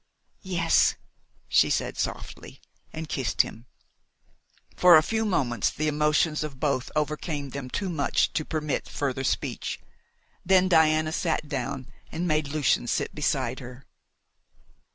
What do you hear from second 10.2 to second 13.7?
then Diana sat down and made Lucian sit beside